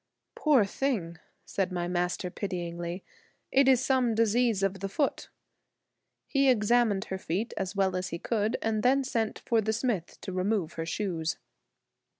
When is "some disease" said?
3.85-4.63